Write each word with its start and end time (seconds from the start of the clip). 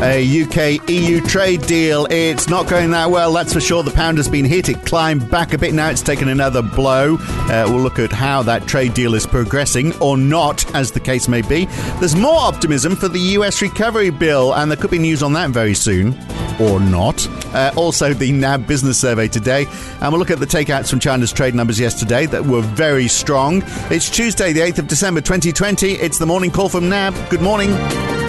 A 0.00 0.42
UK 0.42 0.88
EU 0.88 1.20
trade 1.20 1.62
deal. 1.62 2.06
It's 2.08 2.48
not 2.48 2.68
going 2.68 2.92
that 2.92 3.10
well, 3.10 3.32
that's 3.32 3.52
for 3.52 3.60
sure. 3.60 3.82
The 3.82 3.90
pound 3.90 4.16
has 4.18 4.28
been 4.28 4.44
hit. 4.44 4.68
It 4.68 4.86
climbed 4.86 5.28
back 5.28 5.52
a 5.54 5.58
bit. 5.58 5.74
Now 5.74 5.90
it's 5.90 6.02
taken 6.02 6.28
another 6.28 6.62
blow. 6.62 7.16
Uh, 7.18 7.64
we'll 7.66 7.80
look 7.80 7.98
at 7.98 8.12
how 8.12 8.44
that 8.44 8.68
trade 8.68 8.94
deal 8.94 9.16
is 9.16 9.26
progressing 9.26 9.92
or 10.00 10.16
not, 10.16 10.72
as 10.72 10.92
the 10.92 11.00
case 11.00 11.26
may 11.26 11.42
be. 11.42 11.64
There's 11.98 12.14
more 12.14 12.38
optimism 12.38 12.94
for 12.94 13.08
the 13.08 13.18
US 13.18 13.60
recovery 13.60 14.10
bill, 14.10 14.54
and 14.54 14.70
there 14.70 14.78
could 14.78 14.92
be 14.92 15.00
news 15.00 15.20
on 15.20 15.32
that 15.32 15.50
very 15.50 15.74
soon 15.74 16.16
or 16.60 16.78
not. 16.78 17.26
Uh, 17.52 17.72
also, 17.74 18.14
the 18.14 18.30
NAB 18.30 18.68
business 18.68 19.00
survey 19.00 19.26
today. 19.26 19.66
And 20.00 20.12
we'll 20.12 20.20
look 20.20 20.30
at 20.30 20.38
the 20.38 20.46
takeouts 20.46 20.90
from 20.90 21.00
China's 21.00 21.32
trade 21.32 21.56
numbers 21.56 21.80
yesterday 21.80 22.26
that 22.26 22.44
were 22.44 22.62
very 22.62 23.08
strong. 23.08 23.64
It's 23.90 24.08
Tuesday, 24.08 24.52
the 24.52 24.60
8th 24.60 24.78
of 24.78 24.86
December 24.86 25.20
2020. 25.22 25.94
It's 25.94 26.18
the 26.18 26.26
morning 26.26 26.52
call 26.52 26.68
from 26.68 26.88
NAB. 26.88 27.14
Good 27.30 27.42
morning. 27.42 28.27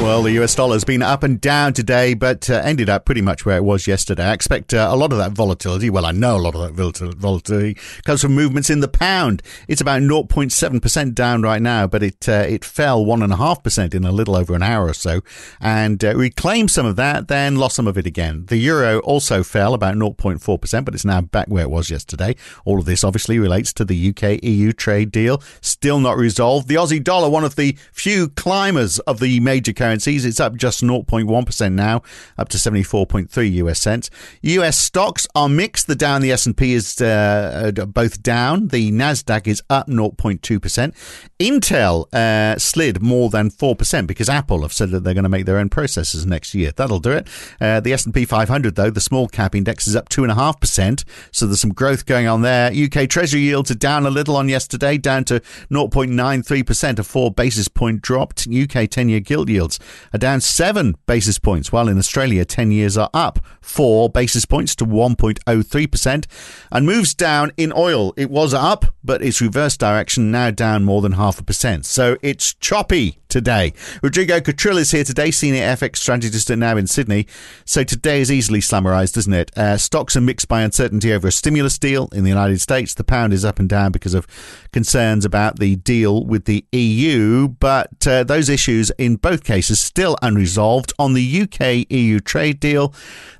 Well, 0.00 0.22
the 0.22 0.42
US 0.42 0.54
dollar 0.54 0.76
has 0.76 0.84
been 0.84 1.02
up 1.02 1.24
and 1.24 1.40
down 1.40 1.72
today, 1.72 2.14
but 2.14 2.48
uh, 2.48 2.54
ended 2.64 2.88
up 2.88 3.04
pretty 3.04 3.20
much 3.20 3.44
where 3.44 3.56
it 3.56 3.64
was 3.64 3.88
yesterday. 3.88 4.24
I 4.24 4.32
expect 4.32 4.72
uh, 4.72 4.88
a 4.90 4.96
lot 4.96 5.10
of 5.10 5.18
that 5.18 5.32
volatility, 5.32 5.90
well, 5.90 6.06
I 6.06 6.12
know 6.12 6.36
a 6.36 6.38
lot 6.38 6.54
of 6.54 6.76
that 6.76 7.14
volatility 7.16 7.76
comes 8.04 8.22
from 8.22 8.32
movements 8.32 8.70
in 8.70 8.78
the 8.78 8.86
pound. 8.86 9.42
It's 9.66 9.80
about 9.80 10.02
0.7% 10.02 11.14
down 11.14 11.42
right 11.42 11.60
now, 11.60 11.88
but 11.88 12.04
it 12.04 12.28
uh, 12.28 12.46
it 12.48 12.64
fell 12.64 13.04
1.5% 13.04 13.92
in 13.92 14.04
a 14.04 14.12
little 14.12 14.36
over 14.36 14.54
an 14.54 14.62
hour 14.62 14.86
or 14.86 14.94
so 14.94 15.20
and 15.60 16.02
uh, 16.04 16.14
reclaimed 16.14 16.70
some 16.70 16.86
of 16.86 16.94
that, 16.96 17.26
then 17.26 17.56
lost 17.56 17.74
some 17.74 17.88
of 17.88 17.98
it 17.98 18.06
again. 18.06 18.46
The 18.46 18.56
euro 18.56 19.00
also 19.00 19.42
fell 19.42 19.74
about 19.74 19.96
0.4%, 19.96 20.84
but 20.84 20.94
it's 20.94 21.04
now 21.04 21.22
back 21.22 21.48
where 21.48 21.64
it 21.64 21.70
was 21.70 21.90
yesterday. 21.90 22.36
All 22.64 22.78
of 22.78 22.84
this 22.84 23.02
obviously 23.02 23.40
relates 23.40 23.72
to 23.74 23.84
the 23.84 24.10
UK 24.10 24.42
EU 24.44 24.72
trade 24.72 25.10
deal, 25.10 25.42
still 25.60 25.98
not 25.98 26.16
resolved. 26.16 26.68
The 26.68 26.76
Aussie 26.76 27.02
dollar, 27.02 27.28
one 27.28 27.44
of 27.44 27.56
the 27.56 27.76
few 27.92 28.28
climbers 28.28 29.00
of 29.00 29.18
the 29.18 29.40
major 29.40 29.72
currencies 29.72 29.87
currencies. 29.88 30.26
It's 30.26 30.38
up 30.38 30.54
just 30.54 30.82
0.1% 30.82 31.72
now, 31.72 32.02
up 32.36 32.48
to 32.50 32.58
74.3 32.58 33.52
US 33.54 33.80
cents. 33.80 34.10
US 34.42 34.76
stocks 34.76 35.26
are 35.34 35.48
mixed. 35.48 35.86
The 35.86 35.94
Dow 35.94 36.16
and 36.16 36.24
the 36.24 36.32
S&P 36.32 36.74
is 36.74 37.00
uh, 37.00 37.72
both 37.88 38.22
down. 38.22 38.68
The 38.68 38.92
Nasdaq 38.92 39.46
is 39.46 39.62
up 39.70 39.88
0.2%. 39.88 40.92
Intel 41.40 42.14
uh, 42.14 42.58
slid 42.58 43.00
more 43.00 43.30
than 43.30 43.50
4% 43.50 44.06
because 44.06 44.28
Apple 44.28 44.62
have 44.62 44.72
said 44.72 44.90
that 44.90 45.04
they're 45.04 45.14
going 45.14 45.22
to 45.22 45.30
make 45.30 45.46
their 45.46 45.56
own 45.56 45.70
processors 45.70 46.26
next 46.26 46.54
year. 46.54 46.72
That'll 46.72 46.98
do 46.98 47.12
it. 47.12 47.28
Uh, 47.60 47.80
the 47.80 47.94
S&P 47.94 48.26
500 48.26 48.74
though, 48.74 48.90
the 48.90 49.00
small 49.00 49.26
cap 49.26 49.54
index 49.54 49.86
is 49.86 49.96
up 49.96 50.10
2.5%, 50.10 51.04
so 51.32 51.46
there's 51.46 51.60
some 51.60 51.72
growth 51.72 52.04
going 52.04 52.26
on 52.26 52.42
there. 52.42 52.70
UK 52.70 53.08
Treasury 53.08 53.40
yields 53.40 53.70
are 53.70 53.76
down 53.76 54.04
a 54.04 54.10
little 54.10 54.36
on 54.36 54.48
yesterday, 54.50 54.98
down 54.98 55.24
to 55.24 55.40
0.93%, 55.70 56.98
a 56.98 57.02
4 57.04 57.30
basis 57.30 57.68
point 57.68 58.02
drop. 58.02 58.32
UK 58.32 58.88
10-year 58.90 59.20
gilt 59.20 59.48
yields 59.48 59.77
are 60.12 60.18
down 60.18 60.40
seven 60.40 60.96
basis 61.06 61.38
points, 61.38 61.72
while 61.72 61.88
in 61.88 61.98
Australia, 61.98 62.44
10 62.44 62.70
years 62.70 62.96
are 62.96 63.10
up 63.14 63.38
four 63.60 64.08
basis 64.08 64.44
points 64.44 64.74
to 64.76 64.84
1.03%. 64.84 66.26
And 66.72 66.86
moves 66.86 67.14
down 67.14 67.52
in 67.56 67.72
oil. 67.76 68.14
It 68.16 68.30
was 68.30 68.54
up, 68.54 68.86
but 69.04 69.22
it's 69.22 69.40
reversed 69.40 69.80
direction, 69.80 70.30
now 70.30 70.50
down 70.50 70.84
more 70.84 71.02
than 71.02 71.12
half 71.12 71.38
a 71.38 71.44
percent. 71.44 71.86
So 71.86 72.16
it's 72.22 72.54
choppy 72.54 73.18
today. 73.28 73.74
Rodrigo 74.02 74.40
Catril 74.40 74.78
is 74.78 74.90
here 74.90 75.04
today, 75.04 75.30
senior 75.30 75.62
FX 75.62 75.96
strategist 75.96 76.50
at 76.50 76.58
NAB 76.58 76.78
in 76.78 76.86
Sydney. 76.86 77.26
So 77.64 77.84
today 77.84 78.20
is 78.20 78.32
easily 78.32 78.60
summarised, 78.60 79.16
isn't 79.18 79.32
it? 79.32 79.56
Uh, 79.56 79.76
stocks 79.76 80.16
are 80.16 80.20
mixed 80.20 80.48
by 80.48 80.62
uncertainty 80.62 81.12
over 81.12 81.28
a 81.28 81.32
stimulus 81.32 81.78
deal 81.78 82.08
in 82.12 82.24
the 82.24 82.30
United 82.30 82.60
States. 82.60 82.94
The 82.94 83.04
pound 83.04 83.32
is 83.32 83.44
up 83.44 83.58
and 83.58 83.68
down 83.68 83.92
because 83.92 84.14
of 84.14 84.26
concerns 84.72 85.24
about 85.24 85.58
the 85.58 85.76
deal 85.76 86.24
with 86.24 86.46
the 86.46 86.64
EU, 86.72 87.48
but 87.48 88.06
uh, 88.06 88.24
those 88.24 88.48
issues 88.48 88.90
in 88.98 89.16
both 89.16 89.44
cases 89.44 89.67
still 89.76 90.16
unresolved. 90.22 90.92
On 90.98 91.14
the 91.14 91.42
UK 91.42 91.90
EU 91.90 92.20
trade 92.20 92.60
deal, 92.60 92.92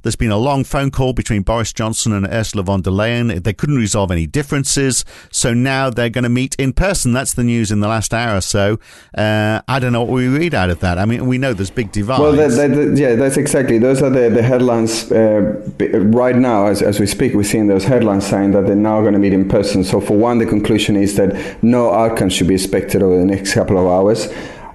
there's 0.03 0.17
been 0.17 0.31
a 0.31 0.39
long 0.39 0.65
phone 0.65 0.91
call 0.91 1.13
between 1.13 1.43
Boris 1.43 1.73
Johnson 1.73 2.13
and 2.13 2.27
Ursula 2.27 2.63
von 2.63 2.83
der 2.83 2.91
Leyen. 2.91 3.43
They 3.43 3.53
couldn't 3.53 3.77
resolve 3.77 4.11
any 4.11 4.27
differences, 4.27 5.05
so 5.31 5.53
now 5.53 5.91
they're 5.91 6.11
going 6.11 6.25
to 6.25 6.31
meet 6.31 6.55
in 6.57 6.73
person. 6.73 7.13
That's 7.13 7.35
the 7.35 7.45
news 7.45 7.71
in 7.71 7.81
the 7.81 7.89
last 7.89 8.15
hour 8.15 8.37
or 8.37 8.41
so. 8.41 8.79
Uh, 9.17 9.61
I 9.69 9.79
don't 9.79 9.93
know 9.93 10.03
what 10.03 10.15
we 10.15 10.29
read 10.29 10.55
out 10.55 10.71
of 10.71 10.81
that. 10.81 10.99
I 10.99 11.05
mean, 11.05 11.27
we 11.27 11.39
know 11.39 11.53
there's 11.53 11.71
big 11.71 11.93
divides. 11.93 12.21
Well, 12.21 12.33
that, 12.33 12.51
that, 12.51 12.97
yeah, 12.97 13.15
that's 13.15 13.37
exactly. 13.37 13.79
Those 13.79 14.03
are 14.03 14.11
the, 14.11 14.31
the 14.31 14.43
headlines 14.43 15.11
uh, 15.11 15.61
right 16.07 16.37
now. 16.37 16.67
As, 16.67 16.83
as 16.83 17.01
we 17.01 17.07
speak, 17.07 17.35
we're 17.35 17.43
seeing 17.43 17.67
those 17.67 17.85
headlines 17.85 18.27
saying 18.27 18.53
that 18.53 18.67
they're 18.67 18.77
now 18.77 19.01
going 19.01 19.15
to 19.15 19.19
meet 19.19 19.33
in 19.33 19.49
person. 19.49 19.85
So, 19.85 20.01
for 20.01 20.17
one, 20.17 20.39
the 20.39 20.47
conclusion 20.47 20.97
is 20.97 21.17
that 21.17 21.63
no 21.63 21.93
outcome 21.93 22.29
should 22.29 22.49
be 22.49 22.55
expected 22.55 23.03
over 23.03 23.19
the 23.19 23.25
next 23.25 23.55
couple 23.55 23.79
of 23.79 23.87
hours. 23.87 24.29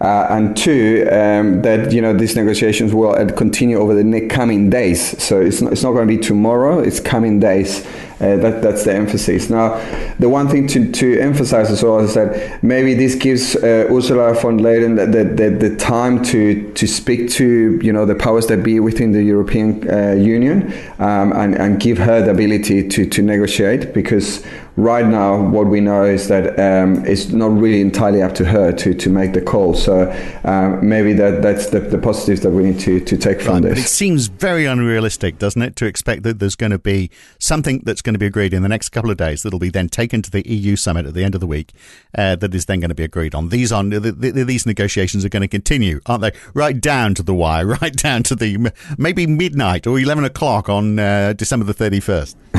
Uh, 0.04 0.28
and 0.32 0.58
two, 0.58 1.08
um, 1.14 1.62
that 1.62 1.94
you 1.94 2.02
know 2.02 2.14
these 2.14 2.36
negotiations 2.36 2.94
will 2.94 3.16
uh, 3.16 3.26
continue 3.38 3.78
over 3.78 3.96
the 3.96 4.28
coming 4.28 4.70
days. 4.70 5.24
So 5.24 5.40
it's 5.40 5.62
not, 5.62 5.72
it's 5.72 5.82
not 5.82 5.94
going 5.94 6.06
to 6.06 6.14
be 6.14 6.22
tomorrow; 6.22 6.80
it's 6.80 7.00
coming 7.00 7.40
days. 7.40 7.88
Uh, 8.24 8.38
that, 8.38 8.62
that's 8.62 8.86
the 8.86 8.94
emphasis. 8.94 9.50
Now, 9.50 9.76
the 10.18 10.30
one 10.30 10.48
thing 10.48 10.66
to, 10.68 10.90
to 10.94 11.20
emphasize 11.20 11.70
as 11.70 11.84
well 11.84 12.00
is 12.00 12.14
that 12.14 12.64
maybe 12.64 12.94
this 12.94 13.16
gives 13.16 13.58
uh, 13.58 13.88
Ursula 13.92 14.34
von 14.36 14.58
der 14.58 14.64
Leyen 14.64 14.96
the, 14.96 15.26
the, 15.26 15.50
the, 15.50 15.76
time 15.76 16.24
to, 16.24 16.72
to 16.72 16.88
speak 16.88 17.30
to 17.32 17.78
you 17.84 17.92
know 17.92 18.06
the 18.06 18.16
powers 18.16 18.48
that 18.48 18.64
be 18.64 18.80
within 18.80 19.12
the 19.12 19.22
European 19.22 19.90
uh, 19.90 20.14
Union 20.14 20.72
um, 21.00 21.34
and, 21.34 21.56
and 21.56 21.82
give 21.82 21.98
her 21.98 22.22
the 22.22 22.32
ability 22.32 22.88
to, 22.88 23.06
to 23.06 23.22
negotiate 23.22 23.94
because 23.94 24.42
right 24.76 25.06
now 25.06 25.40
what 25.50 25.68
we 25.68 25.80
know 25.80 26.04
is 26.04 26.28
that 26.30 26.60
um, 26.60 27.06
it's 27.06 27.28
not 27.30 27.52
really 27.52 27.82
entirely 27.82 28.22
up 28.22 28.34
to 28.34 28.46
her 28.46 28.72
to, 28.72 28.94
to 28.94 29.10
make 29.10 29.34
the 29.34 29.42
call. 29.42 29.74
So 29.74 30.12
um, 30.44 30.88
maybe 30.88 31.14
that, 31.14 31.42
that's 31.42 31.70
the, 31.70 31.80
the 31.80 31.98
positives 31.98 32.42
that 32.42 32.50
we 32.50 32.64
need 32.64 32.80
to, 32.82 33.00
to 33.00 33.18
take 33.18 33.40
from 33.40 33.56
right, 33.56 33.64
this. 33.64 33.74
But 33.74 33.86
it 33.86 33.90
seems 33.90 34.28
very 34.28 34.66
unrealistic, 34.66 35.38
doesn't 35.38 35.62
it, 35.62 35.76
to 35.78 35.86
expect 35.86 36.24
that 36.24 36.40
there's 36.40 36.56
going 36.56 36.72
to 36.72 36.80
be 36.80 37.12
something 37.40 37.82
that's 37.86 38.02
going 38.02 38.13
to 38.14 38.20
be 38.20 38.26
agreed 38.26 38.54
in 38.54 38.64
the 38.64 38.70
next 38.70 38.90
couple 38.90 39.12
of 39.12 39.18
days 39.18 39.44
that'll 39.44 39.60
be 39.60 39.70
then 39.70 39.90
taken 39.90 40.22
to 40.22 40.32
the 40.32 40.48
EU 40.48 40.76
summit 40.76 41.06
at 41.06 41.14
the 41.14 41.24
end 41.24 41.36
of 41.36 41.42
the 41.42 41.48
week 41.48 41.74
uh, 42.18 42.36
that 42.36 42.54
is 42.54 42.66
then 42.66 42.80
going 42.80 42.90
to 42.90 42.96
be 42.96 43.04
agreed 43.04 43.36
on. 43.36 43.50
These 43.50 43.72
on 43.72 43.90
the, 43.90 44.00
the, 44.00 44.44
these 44.44 44.66
negotiations 44.66 45.26
are 45.26 45.30
going 45.30 45.42
to 45.42 45.48
continue, 45.48 46.02
aren't 46.06 46.22
they? 46.22 46.32
Right 46.54 46.80
down 46.80 47.16
to 47.16 47.24
the 47.24 47.34
wire, 47.34 47.66
right 47.82 47.96
down 47.96 48.24
to 48.24 48.36
the 48.36 48.72
maybe 48.98 49.28
midnight 49.28 49.88
or 49.88 50.00
eleven 50.00 50.24
o'clock 50.24 50.70
on 50.70 51.00
uh, 51.00 51.34
December 51.34 51.66
the 51.66 51.74
thirty 51.74 52.00
first. 52.00 52.38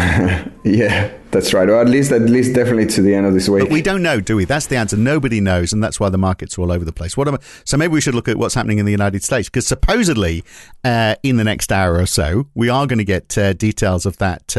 yeah, 0.64 1.12
that's 1.30 1.54
right. 1.54 1.68
Or 1.68 1.80
at 1.80 1.88
least, 1.88 2.10
at 2.10 2.22
least, 2.22 2.54
definitely 2.54 2.86
to 2.86 3.02
the 3.02 3.14
end 3.14 3.26
of 3.26 3.34
this 3.34 3.48
week. 3.48 3.62
But 3.62 3.70
we 3.70 3.80
don't 3.80 4.02
know, 4.02 4.20
do 4.20 4.36
we? 4.36 4.44
That's 4.44 4.66
the 4.66 4.76
answer. 4.76 4.96
Nobody 4.96 5.40
knows, 5.40 5.72
and 5.72 5.82
that's 5.82 6.00
why 6.00 6.08
the 6.08 6.18
markets 6.18 6.58
are 6.58 6.62
all 6.62 6.72
over 6.72 6.84
the 6.84 6.92
place. 6.92 7.16
What 7.16 7.28
am 7.28 7.34
I, 7.34 7.38
so 7.64 7.76
maybe 7.76 7.92
we 7.92 8.00
should 8.00 8.14
look 8.14 8.28
at 8.28 8.36
what's 8.36 8.54
happening 8.54 8.78
in 8.78 8.86
the 8.86 8.92
United 8.92 9.22
States 9.22 9.48
because 9.48 9.66
supposedly, 9.66 10.42
uh, 10.82 11.14
in 11.22 11.36
the 11.36 11.44
next 11.44 11.70
hour 11.70 11.98
or 11.98 12.06
so, 12.06 12.48
we 12.54 12.68
are 12.68 12.86
going 12.86 12.98
to 12.98 13.04
get 13.04 13.36
uh, 13.38 13.52
details 13.52 14.04
of 14.04 14.18
that. 14.18 14.56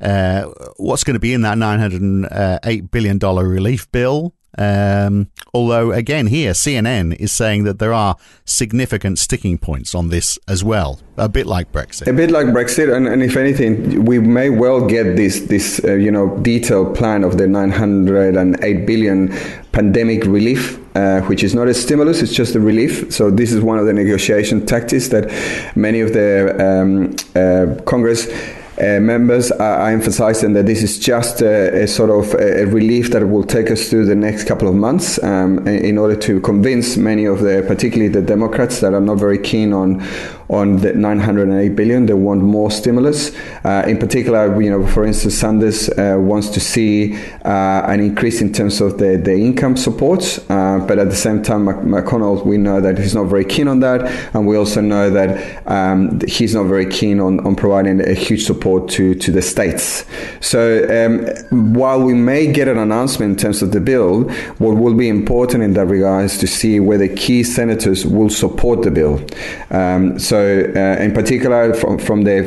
Uh, 0.00 0.50
uh, 0.60 0.68
what's 0.76 1.04
going 1.04 1.14
to 1.14 1.20
be 1.20 1.34
in 1.34 1.42
that 1.42 1.58
$908 1.58 2.90
billion 2.90 3.18
relief 3.18 3.90
bill. 3.92 4.34
Um, 4.58 5.30
although, 5.54 5.92
again, 5.92 6.26
here, 6.26 6.52
CNN 6.52 7.14
is 7.16 7.32
saying 7.32 7.64
that 7.64 7.78
there 7.78 7.92
are 7.92 8.16
significant 8.44 9.18
sticking 9.18 9.58
points 9.58 9.94
on 9.94 10.08
this 10.08 10.38
as 10.48 10.64
well, 10.64 10.98
a 11.16 11.28
bit 11.28 11.46
like 11.46 11.70
Brexit. 11.70 12.08
A 12.08 12.12
bit 12.12 12.30
like 12.30 12.46
Brexit, 12.46 12.94
and, 12.94 13.06
and 13.06 13.22
if 13.22 13.36
anything, 13.36 14.04
we 14.04 14.18
may 14.18 14.50
well 14.50 14.84
get 14.84 15.16
this, 15.16 15.40
this 15.42 15.80
uh, 15.84 15.94
you 15.94 16.10
know, 16.10 16.36
detailed 16.38 16.96
plan 16.96 17.22
of 17.22 17.38
the 17.38 17.46
908 17.46 18.86
billion 18.86 19.28
pandemic 19.72 20.24
relief, 20.24 20.78
uh, 20.96 21.20
which 21.22 21.44
is 21.44 21.54
not 21.54 21.68
a 21.68 21.74
stimulus, 21.74 22.20
it's 22.20 22.34
just 22.34 22.56
a 22.56 22.60
relief. 22.60 23.12
So 23.12 23.30
this 23.30 23.52
is 23.52 23.60
one 23.60 23.78
of 23.78 23.86
the 23.86 23.92
negotiation 23.92 24.66
tactics 24.66 25.08
that 25.08 25.30
many 25.76 26.00
of 26.00 26.12
the 26.12 26.56
um, 26.58 27.14
uh, 27.36 27.80
Congress 27.84 28.26
uh, 28.26 28.59
members 28.80 29.50
are, 29.52 29.90
emphasizing 29.90 30.54
that 30.54 30.66
this 30.66 30.82
is 30.82 30.98
just 30.98 31.42
a, 31.42 31.82
a 31.82 31.86
sort 31.86 32.10
of 32.10 32.34
a, 32.34 32.64
relief 32.66 33.10
that 33.10 33.26
will 33.26 33.44
take 33.44 33.70
us 33.70 33.90
through 33.90 34.06
the 34.06 34.14
next 34.14 34.44
couple 34.44 34.68
of 34.68 34.74
months 34.74 35.22
um, 35.22 35.66
in 35.66 35.98
order 35.98 36.16
to 36.16 36.40
convince 36.40 36.96
many 36.96 37.26
of 37.26 37.40
the, 37.40 37.64
particularly 37.66 38.08
the 38.08 38.22
Democrats 38.22 38.80
that 38.80 38.94
are 38.94 39.00
not 39.00 39.18
very 39.18 39.38
keen 39.38 39.72
on 39.72 40.00
on 40.50 40.78
the 40.78 40.92
908 40.92 41.76
billion. 41.76 42.06
They 42.06 42.14
want 42.14 42.42
more 42.42 42.70
stimulus. 42.70 43.34
Uh, 43.64 43.84
in 43.86 43.98
particular, 43.98 44.60
you 44.60 44.70
know, 44.70 44.86
for 44.86 45.04
instance, 45.04 45.36
Sanders 45.36 45.88
uh, 45.90 46.16
wants 46.18 46.48
to 46.50 46.60
see 46.60 47.14
uh, 47.44 47.82
an 47.86 48.00
increase 48.00 48.40
in 48.40 48.52
terms 48.52 48.80
of 48.80 48.98
the, 48.98 49.16
the 49.16 49.32
income 49.32 49.76
supports, 49.76 50.38
uh, 50.50 50.84
but 50.86 50.98
at 50.98 51.08
the 51.08 51.16
same 51.16 51.42
time, 51.42 51.66
McConnell, 51.66 52.44
we 52.44 52.58
know 52.58 52.80
that 52.80 52.98
he's 52.98 53.14
not 53.14 53.24
very 53.24 53.44
keen 53.44 53.68
on 53.68 53.80
that, 53.80 54.02
and 54.34 54.46
we 54.46 54.56
also 54.56 54.80
know 54.80 55.08
that 55.08 55.66
um, 55.68 56.20
he's 56.26 56.54
not 56.54 56.64
very 56.64 56.86
keen 56.86 57.20
on, 57.20 57.38
on 57.46 57.54
providing 57.54 58.00
a 58.00 58.14
huge 58.14 58.44
support 58.44 58.88
to, 58.90 59.14
to 59.14 59.30
the 59.30 59.42
states. 59.42 60.04
So 60.40 60.84
um, 60.90 61.74
while 61.74 62.02
we 62.02 62.14
may 62.14 62.50
get 62.52 62.66
an 62.66 62.78
announcement 62.78 63.32
in 63.32 63.36
terms 63.36 63.62
of 63.62 63.70
the 63.70 63.80
bill, 63.80 64.24
what 64.58 64.76
will 64.76 64.94
be 64.94 65.08
important 65.08 65.62
in 65.62 65.74
that 65.74 65.86
regard 65.86 66.24
is 66.24 66.38
to 66.38 66.46
see 66.48 66.80
whether 66.80 67.06
key 67.08 67.44
senators 67.44 68.04
will 68.04 68.30
support 68.30 68.82
the 68.82 68.90
bill. 68.90 69.24
Um, 69.70 70.18
so 70.18 70.39
So, 70.40 70.72
uh, 70.74 71.02
in 71.02 71.12
particular, 71.12 71.74
from, 71.74 71.98
from 71.98 72.22
the, 72.22 72.38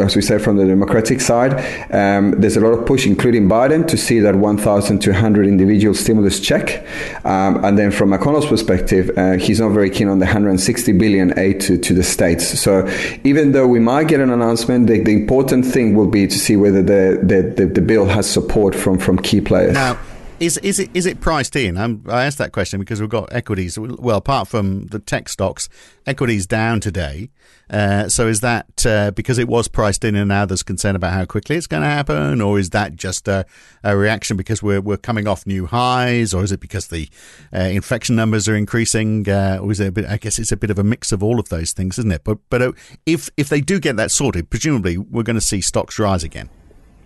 as 0.00 0.14
we 0.14 0.22
said 0.22 0.40
from 0.40 0.56
the 0.56 0.66
Democratic 0.66 1.20
side, 1.20 1.54
um, 1.92 2.30
there's 2.40 2.56
a 2.56 2.60
lot 2.60 2.78
of 2.78 2.86
push, 2.86 3.06
including 3.08 3.48
Biden, 3.48 3.88
to 3.88 3.96
see 3.96 4.20
that 4.20 4.36
1,200 4.36 5.46
individual 5.48 5.92
stimulus 5.92 6.38
check. 6.38 6.86
Um, 7.24 7.64
and 7.64 7.76
then 7.76 7.90
from 7.90 8.10
McConnell's 8.10 8.46
perspective, 8.46 9.10
uh, 9.16 9.32
he's 9.32 9.58
not 9.58 9.70
very 9.70 9.90
keen 9.90 10.06
on 10.06 10.20
the 10.20 10.26
160 10.26 10.92
billion 10.92 11.36
aid 11.36 11.60
to, 11.62 11.76
to 11.76 11.92
the 11.92 12.04
states. 12.04 12.46
So, 12.60 12.88
even 13.24 13.50
though 13.50 13.66
we 13.66 13.80
might 13.80 14.06
get 14.06 14.20
an 14.20 14.30
announcement, 14.30 14.86
the, 14.86 15.00
the 15.02 15.12
important 15.12 15.66
thing 15.66 15.96
will 15.96 16.06
be 16.06 16.28
to 16.28 16.38
see 16.38 16.54
whether 16.54 16.82
the, 16.82 17.18
the, 17.20 17.42
the, 17.42 17.66
the 17.66 17.82
bill 17.82 18.06
has 18.06 18.30
support 18.30 18.76
from, 18.76 18.96
from 18.96 19.18
key 19.18 19.40
players. 19.40 19.74
Now, 19.74 19.98
is 20.40 20.56
is 20.58 20.78
it 20.78 20.90
is 20.94 21.04
it 21.04 21.20
priced 21.20 21.54
in? 21.54 21.76
I'm, 21.76 22.02
i 22.08 22.24
asked 22.24 22.38
that 22.38 22.52
question 22.52 22.80
because 22.80 23.00
we've 23.00 23.10
got 23.10 23.32
equities. 23.32 23.78
Well, 23.78 24.16
apart 24.16 24.48
from 24.48 24.86
the 24.86 24.98
tech 24.98 25.28
stocks, 25.28 25.68
equities 26.06 26.46
down 26.46 26.80
today. 26.80 27.30
Uh, 27.68 28.08
so 28.08 28.26
is 28.26 28.40
that 28.40 28.84
uh, 28.84 29.10
because 29.12 29.38
it 29.38 29.46
was 29.46 29.68
priced 29.68 30.02
in 30.02 30.16
and 30.16 30.28
now 30.28 30.44
there's 30.44 30.64
concern 30.64 30.96
about 30.96 31.12
how 31.12 31.24
quickly 31.24 31.56
it's 31.56 31.66
going 31.66 31.82
to 31.82 31.88
happen, 31.88 32.40
or 32.40 32.58
is 32.58 32.70
that 32.70 32.96
just 32.96 33.28
a, 33.28 33.44
a, 33.84 33.96
reaction 33.96 34.36
because 34.36 34.62
we're 34.62 34.80
we're 34.80 34.96
coming 34.96 35.28
off 35.28 35.46
new 35.46 35.66
highs, 35.66 36.32
or 36.34 36.42
is 36.42 36.50
it 36.50 36.60
because 36.60 36.88
the 36.88 37.08
uh, 37.54 37.58
infection 37.58 38.16
numbers 38.16 38.48
are 38.48 38.56
increasing, 38.56 39.28
uh, 39.28 39.58
or 39.62 39.70
is 39.70 39.78
it 39.78 39.92
bit? 39.94 40.06
I 40.06 40.16
guess 40.16 40.38
it's 40.38 40.50
a 40.50 40.56
bit 40.56 40.70
of 40.70 40.78
a 40.78 40.84
mix 40.84 41.12
of 41.12 41.22
all 41.22 41.38
of 41.38 41.50
those 41.50 41.72
things, 41.72 41.98
isn't 41.98 42.10
it? 42.10 42.24
But 42.24 42.38
but 42.48 42.62
uh, 42.62 42.72
if 43.04 43.28
if 43.36 43.50
they 43.50 43.60
do 43.60 43.78
get 43.78 43.96
that 43.96 44.10
sorted, 44.10 44.48
presumably 44.50 44.96
we're 44.96 45.22
going 45.22 45.34
to 45.34 45.40
see 45.40 45.60
stocks 45.60 45.98
rise 45.98 46.24
again. 46.24 46.48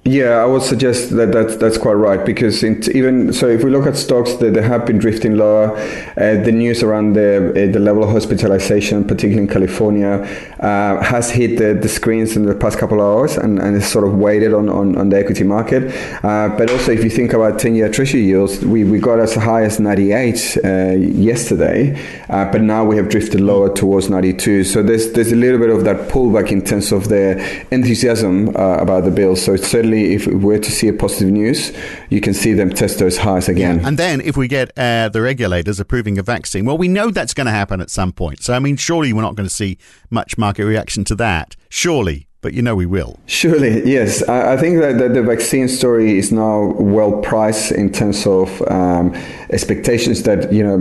Yeah, 0.06 0.43
I 0.43 0.45
would 0.45 0.61
suggest 0.61 1.17
that 1.17 1.33
that's, 1.33 1.56
that's 1.56 1.79
quite 1.79 1.95
right 1.95 2.23
because 2.27 2.62
even 2.62 3.33
so, 3.33 3.49
if 3.49 3.65
we 3.65 3.71
look 3.71 3.87
at 3.87 3.97
stocks 3.97 4.35
that 4.35 4.53
they 4.53 4.61
have 4.61 4.85
been 4.85 4.99
drifting 4.99 5.39
lower, 5.39 5.75
uh, 6.19 6.45
the 6.45 6.53
news 6.53 6.83
around 6.83 7.15
the 7.15 7.49
uh, 7.49 7.73
the 7.73 7.79
level 7.79 8.05
of 8.05 8.11
hospitalization, 8.11 9.05
particularly 9.05 9.45
in 9.45 9.49
California, 9.49 10.21
uh, 10.61 11.03
has 11.03 11.31
hit 11.31 11.56
the, 11.56 11.73
the, 11.73 11.89
screens 11.89 12.37
in 12.37 12.45
the 12.45 12.55
past 12.55 12.79
couple 12.79 13.01
of 13.01 13.06
hours 13.06 13.39
and, 13.39 13.59
and 13.59 13.79
it's 13.79 13.87
sort 13.87 14.06
of 14.06 14.12
weighted 14.15 14.53
on, 14.53 14.69
on, 14.69 14.95
on 14.99 15.09
the 15.09 15.17
equity 15.17 15.43
market. 15.43 15.85
Uh, 16.23 16.50
but 16.50 16.71
also, 16.71 16.93
if 16.93 17.03
you 17.03 17.09
think 17.09 17.33
about 17.33 17.59
10 17.59 17.75
year 17.75 17.91
treasury 17.91 18.25
yields, 18.25 18.62
we, 18.62 18.85
we 18.85 18.99
got 18.99 19.19
as 19.19 19.35
high 19.35 19.62
as 19.62 19.81
98 19.81 20.59
uh, 20.65 20.69
yesterday, 20.99 21.99
uh, 22.29 22.45
but 22.53 22.61
now 22.61 22.85
we 22.85 22.99
have 22.99 23.09
drifted 23.09 23.41
lower 23.41 23.73
towards 23.73 24.11
92. 24.11 24.65
So 24.65 24.83
there's 24.83 25.12
there's 25.12 25.33
a 25.33 25.37
little 25.37 25.59
bit 25.59 25.71
of 25.71 25.85
that 25.85 26.11
pullback 26.11 26.53
in 26.53 26.61
terms 26.61 26.93
of 26.93 27.09
the 27.09 27.43
enthusiasm 27.71 28.49
about 28.49 29.05
the 29.05 29.11
bill. 29.11 29.35
So 29.35 29.55
it's 29.55 29.67
certainly 29.67 29.94
if 30.02 30.26
we 30.26 30.35
were 30.35 30.58
to 30.58 30.70
see 30.70 30.88
a 30.88 30.93
positive 30.93 31.31
news, 31.31 31.73
you 32.11 32.20
can 32.20 32.35
see 32.35 32.52
them 32.52 32.70
test 32.70 32.99
those 32.99 33.19
highs 33.19 33.49
again. 33.49 33.81
Yeah. 33.81 33.88
And 33.88 33.99
then 33.99 34.20
if 34.20 34.37
we 34.37 34.49
get 34.49 34.73
uh, 34.76 35.08
the 35.08 35.23
regulators 35.23 35.79
approving 35.81 36.19
a 36.19 36.23
vaccine, 36.23 36.64
well, 36.64 36.79
we 36.79 36.88
know 36.88 37.11
that's 37.11 37.35
going 37.35 37.46
to 37.46 37.52
happen 37.52 37.81
at 37.81 37.91
some 37.91 38.12
point. 38.12 38.43
So, 38.43 38.55
I 38.55 38.58
mean, 38.58 38.76
surely 38.76 39.12
we're 39.12 39.23
not 39.23 39.37
going 39.37 39.49
to 39.49 39.55
see 39.55 39.79
much 40.11 40.37
market 40.37 40.64
reaction 40.64 41.05
to 41.05 41.14
that. 41.17 41.56
Surely 41.69 42.26
but 42.44 42.52
you 42.52 42.61
know 42.61 42.76
we 42.76 42.85
will. 42.85 43.19
Surely, 43.25 43.82
yes. 43.91 44.23
I, 44.29 44.52
I 44.52 44.56
think 44.58 44.79
that, 44.81 44.99
that, 44.99 45.14
the 45.14 45.23
vaccine 45.23 45.67
story 45.67 46.19
is 46.19 46.31
now 46.31 46.75
well 46.79 47.23
priced 47.23 47.73
in 47.73 47.91
terms 47.91 48.26
of 48.26 48.61
um, 48.70 49.14
expectations 49.49 50.25
that, 50.25 50.52
you 50.52 50.62
know, 50.62 50.79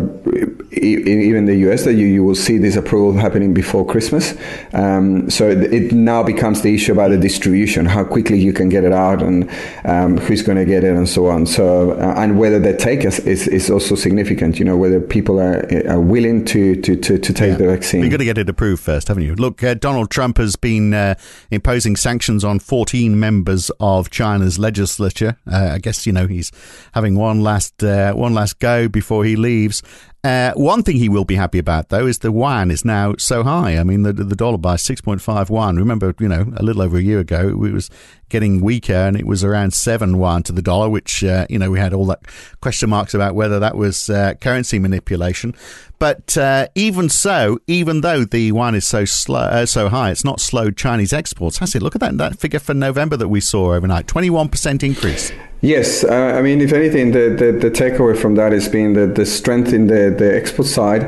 even 0.81 1.45
the 1.45 1.55
US, 1.69 1.85
that 1.85 1.93
you, 1.93 2.07
you 2.07 2.23
will 2.23 2.35
see 2.35 2.57
this 2.57 2.75
approval 2.75 3.13
happening 3.13 3.53
before 3.53 3.85
Christmas. 3.85 4.35
Um, 4.73 5.29
so 5.29 5.49
it, 5.49 5.73
it, 5.73 5.91
now 5.93 6.21
becomes 6.21 6.63
the 6.63 6.73
issue 6.73 6.91
about 6.91 7.09
the 7.11 7.17
distribution, 7.17 7.85
how 7.85 8.03
quickly 8.03 8.39
you 8.39 8.51
can 8.51 8.67
get 8.67 8.83
it 8.83 8.91
out 8.91 9.21
and 9.21 9.49
um, 9.85 10.17
who's 10.17 10.41
going 10.41 10.57
to 10.57 10.65
get 10.65 10.83
it 10.83 10.95
and 10.95 11.07
so 11.07 11.27
on. 11.27 11.45
So, 11.45 11.91
uh, 11.91 12.15
and 12.17 12.37
whether 12.37 12.59
the 12.59 12.75
take 12.75 13.05
is, 13.05 13.19
is, 13.19 13.47
is, 13.47 13.69
also 13.69 13.95
significant, 13.95 14.59
you 14.59 14.65
know, 14.65 14.75
whether 14.75 14.99
people 14.99 15.39
are, 15.39 15.65
are 15.87 16.01
willing 16.01 16.43
to, 16.45 16.75
to, 16.81 16.95
to, 16.97 17.17
to 17.17 17.33
take 17.33 17.51
yeah. 17.51 17.57
the 17.57 17.67
vaccine. 17.67 18.01
You've 18.01 18.11
got 18.11 18.17
to 18.17 18.25
get 18.25 18.37
it 18.37 18.49
approved 18.49 18.83
first, 18.83 19.07
haven't 19.07 19.23
you? 19.23 19.35
Look, 19.35 19.63
uh, 19.63 19.75
Donald 19.75 20.11
Trump 20.11 20.37
has 20.37 20.55
been 20.55 20.93
uh, 20.93 21.15
imposing 21.53 21.95
sanctions 21.95 22.43
on 22.43 22.59
14 22.59 23.19
members 23.19 23.71
of 23.79 24.09
China's 24.09 24.59
legislature. 24.59 25.37
Uh, 25.51 25.71
I 25.73 25.79
guess 25.79 26.05
you 26.05 26.13
know 26.13 26.27
he's 26.27 26.51
having 26.93 27.15
one 27.15 27.41
last 27.41 27.83
uh, 27.83 28.13
one 28.13 28.33
last 28.33 28.59
go 28.59 28.87
before 28.87 29.25
he 29.25 29.35
leaves. 29.35 29.81
Uh, 30.23 30.53
one 30.53 30.83
thing 30.83 30.95
he 30.95 31.09
will 31.09 31.25
be 31.25 31.35
happy 31.35 31.59
about, 31.59 31.89
though, 31.89 32.07
is 32.07 32.19
the 32.19 32.31
yuan 32.31 32.71
is 32.71 32.85
now 32.85 33.13
so 33.17 33.43
high. 33.43 33.77
I 33.77 33.83
mean, 33.83 34.03
the 34.03 34.13
the 34.13 34.37
dollar 34.37 34.57
by 34.57 34.77
six 34.77 35.01
point 35.01 35.21
five 35.21 35.49
one. 35.49 35.75
Remember, 35.75 36.15
you 36.17 36.29
know, 36.29 36.45
a 36.55 36.63
little 36.63 36.81
over 36.81 36.95
a 36.95 37.01
year 37.01 37.19
ago, 37.19 37.49
it 37.49 37.73
was 37.73 37.89
getting 38.29 38.61
weaker, 38.61 38.93
and 38.93 39.17
it 39.17 39.27
was 39.27 39.43
around 39.43 39.73
seven 39.73 40.11
yuan 40.15 40.41
to 40.43 40.53
the 40.53 40.61
dollar, 40.61 40.87
which 40.87 41.25
uh, 41.25 41.45
you 41.49 41.59
know 41.59 41.69
we 41.69 41.77
had 41.77 41.93
all 41.93 42.05
that 42.05 42.21
question 42.61 42.89
marks 42.89 43.13
about 43.13 43.35
whether 43.35 43.59
that 43.59 43.75
was 43.75 44.09
uh, 44.09 44.33
currency 44.39 44.79
manipulation. 44.79 45.53
But 45.99 46.37
uh, 46.37 46.67
even 46.73 47.09
so, 47.09 47.59
even 47.67 47.99
though 47.99 48.23
the 48.23 48.43
yuan 48.43 48.75
is 48.75 48.85
so 48.85 49.03
slow, 49.03 49.41
uh, 49.41 49.65
so 49.65 49.89
high, 49.89 50.11
it's 50.11 50.23
not 50.23 50.39
slowed 50.39 50.77
Chinese 50.77 51.11
exports, 51.11 51.57
has 51.57 51.75
it? 51.75 51.81
Look 51.81 51.95
at 51.95 52.01
that 52.01 52.17
that 52.17 52.39
figure 52.39 52.59
for 52.59 52.73
November 52.73 53.17
that 53.17 53.27
we 53.27 53.41
saw 53.41 53.73
overnight, 53.73 54.07
twenty 54.07 54.29
one 54.29 54.47
percent 54.47 54.83
increase. 54.83 55.33
Yes, 55.63 56.03
uh, 56.03 56.13
I 56.13 56.41
mean, 56.41 56.59
if 56.59 56.73
anything, 56.73 57.13
the, 57.13 57.29
the, 57.29 57.53
the, 57.53 57.71
takeaway 57.71 58.17
from 58.17 58.35
that 58.35 58.51
has 58.51 58.67
been 58.67 58.91
the, 58.91 59.07
the 59.07 59.25
strength 59.25 59.71
in 59.71 59.87
the, 59.87 60.13
the 60.15 60.35
export 60.35 60.67
side, 60.67 61.03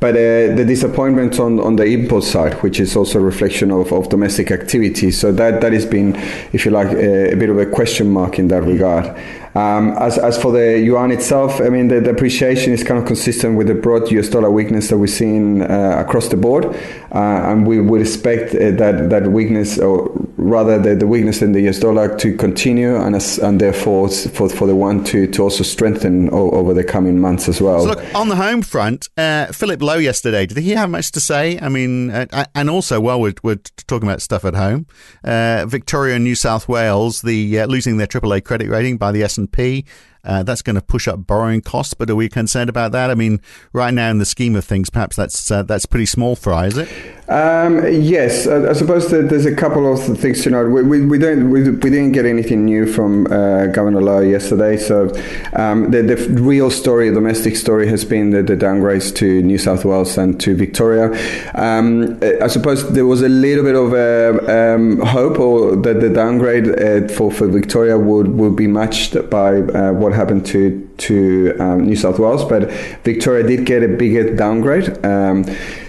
but 0.00 0.16
uh, 0.16 0.52
the 0.56 0.64
disappointment 0.66 1.38
on, 1.38 1.60
on 1.60 1.76
the 1.76 1.84
import 1.84 2.24
side, 2.24 2.54
which 2.54 2.80
is 2.80 2.96
also 2.96 3.20
a 3.20 3.22
reflection 3.22 3.70
of, 3.70 3.92
of 3.92 4.08
domestic 4.08 4.50
activity. 4.50 5.12
So 5.12 5.30
that, 5.30 5.60
that 5.60 5.72
has 5.72 5.86
been, 5.86 6.16
if 6.52 6.64
you 6.64 6.72
like, 6.72 6.88
a, 6.88 7.34
a 7.34 7.36
bit 7.36 7.50
of 7.50 7.58
a 7.58 7.66
question 7.66 8.10
mark 8.10 8.40
in 8.40 8.48
that 8.48 8.64
regard. 8.64 9.16
Um, 9.54 9.90
as, 9.98 10.16
as 10.16 10.40
for 10.40 10.52
the 10.52 10.78
yuan 10.78 11.10
itself, 11.10 11.60
I 11.60 11.70
mean, 11.70 11.88
the, 11.88 12.00
depreciation 12.00 12.72
is 12.72 12.84
kind 12.84 13.00
of 13.00 13.06
consistent 13.06 13.56
with 13.56 13.66
the 13.66 13.74
broad 13.74 14.10
US 14.12 14.28
dollar 14.28 14.50
weakness 14.50 14.88
that 14.90 14.98
we're 14.98 15.08
seeing 15.08 15.62
uh, 15.62 16.04
across 16.06 16.28
the 16.28 16.36
board. 16.36 16.66
Uh, 17.12 17.18
and 17.50 17.66
we 17.66 17.80
would 17.80 18.00
expect 18.00 18.54
uh, 18.54 18.70
that, 18.72 19.10
that 19.10 19.32
weakness, 19.32 19.78
or 19.78 20.10
rather 20.36 20.78
the, 20.78 20.94
the 20.94 21.06
weakness 21.06 21.42
in 21.42 21.50
the 21.50 21.68
US 21.68 21.80
dollar 21.80 22.16
to 22.18 22.36
continue 22.36 22.94
and, 22.94 23.16
as, 23.16 23.38
and 23.38 23.60
therefore 23.60 24.08
for, 24.08 24.48
for 24.48 24.66
the 24.68 24.74
yuan 24.74 25.02
to, 25.04 25.26
to 25.26 25.42
also 25.42 25.64
strengthen 25.64 26.32
o- 26.32 26.50
over 26.52 26.72
the 26.72 26.84
coming 26.84 27.18
months 27.20 27.48
as 27.48 27.60
well. 27.60 27.80
So 27.80 27.88
look, 27.88 28.14
on 28.14 28.28
the 28.28 28.36
home 28.36 28.62
front, 28.62 29.08
uh, 29.16 29.46
Philip 29.46 29.82
Lowe 29.82 29.98
yesterday, 29.98 30.46
did 30.46 30.58
he 30.58 30.70
have 30.70 30.90
much 30.90 31.10
to 31.12 31.20
say? 31.20 31.58
I 31.58 31.68
mean, 31.68 32.10
uh, 32.10 32.44
and 32.54 32.70
also 32.70 33.00
while 33.00 33.20
we're, 33.20 33.34
we're 33.42 33.58
talking 33.88 34.08
about 34.08 34.22
stuff 34.22 34.44
at 34.44 34.54
home, 34.54 34.86
uh, 35.24 35.66
Victoria 35.66 36.14
and 36.14 36.24
New 36.24 36.36
South 36.36 36.68
Wales, 36.68 37.22
the 37.22 37.64
losing 37.66 37.96
their 37.96 38.06
AAA 38.06 38.44
credit 38.44 38.68
rating 38.68 38.96
by 38.96 39.10
the 39.10 39.24
S 39.24 39.39
S&P. 39.42 39.84
Uh, 40.22 40.42
that's 40.42 40.60
going 40.60 40.76
to 40.76 40.82
push 40.82 41.08
up 41.08 41.26
borrowing 41.26 41.62
costs, 41.62 41.94
but 41.94 42.10
are 42.10 42.14
we 42.14 42.28
concerned 42.28 42.68
about 42.68 42.92
that? 42.92 43.10
I 43.10 43.14
mean, 43.14 43.40
right 43.72 43.92
now 43.92 44.10
in 44.10 44.18
the 44.18 44.26
scheme 44.26 44.54
of 44.54 44.64
things, 44.66 44.90
perhaps 44.90 45.16
that's 45.16 45.50
uh, 45.50 45.62
that's 45.62 45.86
pretty 45.86 46.04
small 46.04 46.36
fry, 46.36 46.66
is 46.66 46.76
it? 46.76 46.88
Um, 47.30 47.86
yes, 47.92 48.48
I, 48.48 48.70
I, 48.70 48.72
suppose 48.72 49.08
that 49.12 49.28
there's 49.28 49.46
a 49.46 49.54
couple 49.54 49.86
of 49.90 50.18
things 50.18 50.42
to 50.42 50.50
note. 50.50 50.68
We, 50.72 50.82
we, 50.82 51.06
we 51.06 51.16
don't 51.16 51.48
we, 51.50 51.62
we, 51.62 51.78
didn't 51.78 52.10
get 52.10 52.26
anything 52.26 52.64
new 52.64 52.92
from 52.92 53.28
uh, 53.28 53.66
Governor 53.66 54.02
Lowe 54.02 54.18
yesterday. 54.18 54.76
So 54.76 55.12
um, 55.52 55.92
the, 55.92 56.02
the 56.02 56.16
real 56.42 56.72
story, 56.72 57.08
domestic 57.14 57.54
story, 57.54 57.86
has 57.86 58.04
been 58.04 58.30
the, 58.30 58.42
the, 58.42 58.56
downgrades 58.56 59.14
to 59.16 59.42
New 59.42 59.58
South 59.58 59.84
Wales 59.84 60.18
and 60.18 60.40
to 60.40 60.56
Victoria. 60.56 61.12
Um, 61.54 62.18
I 62.42 62.48
suppose 62.48 62.90
there 62.90 63.06
was 63.06 63.22
a 63.22 63.28
little 63.28 63.62
bit 63.62 63.76
of 63.76 63.92
a, 63.92 64.74
um, 64.74 64.98
hope 64.98 65.38
or 65.38 65.76
that 65.76 66.00
the 66.00 66.10
downgrade 66.10 66.68
uh, 66.68 67.06
for 67.14 67.30
for 67.30 67.46
Victoria 67.46 67.96
would 67.96 68.26
would 68.26 68.56
be 68.56 68.66
matched 68.66 69.14
by 69.30 69.58
uh, 69.58 69.92
what 69.92 70.12
happened 70.12 70.46
to 70.46 70.89
to 71.00 71.56
um, 71.58 71.86
New 71.86 71.96
South 71.96 72.18
Wales, 72.18 72.44
but 72.44 72.70
Victoria 73.04 73.46
did 73.46 73.66
get 73.66 73.82
a 73.82 73.88
bigger 73.88 74.34
downgrade. 74.34 75.04
Um, 75.04 75.44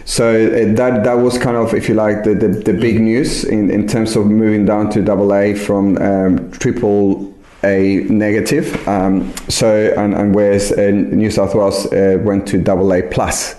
so 0.05 0.27
uh, 0.27 0.73
that 0.75 1.03
that 1.03 1.13
was 1.13 1.37
kind 1.37 1.55
of, 1.55 1.73
if 1.73 1.87
you 1.87 1.95
like, 1.95 2.23
the, 2.23 2.33
the, 2.33 2.47
the 2.47 2.73
big 2.73 2.99
news 2.99 3.43
in, 3.43 3.69
in 3.69 3.87
terms 3.87 4.15
of 4.15 4.25
moving 4.25 4.65
down 4.65 4.89
to 4.91 5.01
double 5.01 5.33
A 5.33 5.53
from 5.53 5.97
um, 5.97 6.51
triple 6.51 7.30
a 7.63 8.05
negative. 8.09 8.87
Um, 8.87 9.33
so 9.49 9.93
and, 9.97 10.13
and 10.13 10.33
whereas 10.33 10.71
uh, 10.71 10.91
New 10.91 11.29
South 11.29 11.53
Wales 11.53 11.85
uh, 11.91 12.17
went 12.21 12.47
to 12.49 12.61
double 12.61 12.91
A 12.93 13.01
plus. 13.03 13.55